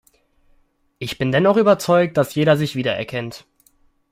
[0.97, 3.45] Ich bin dennoch überzeugt, dass jeder sich wiedererkennt.